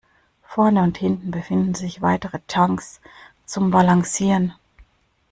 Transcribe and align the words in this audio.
Vorne 0.41 0.81
und 0.81 0.97
hinten 0.97 1.29
befinden 1.29 1.75
sich 1.75 2.01
weitere 2.01 2.39
Tanks 2.47 3.01
zum 3.45 3.69
Balancieren. 3.69 4.51